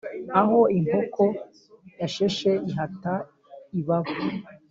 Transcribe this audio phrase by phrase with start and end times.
[0.39, 1.23] Aho inkoko
[2.01, 3.13] yasheshe ihata
[3.79, 4.13] ibaba.